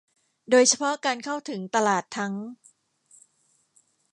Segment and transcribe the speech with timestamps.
[0.49, 2.33] โดยเฉพาะการเข้าถึงตลาดทั้ง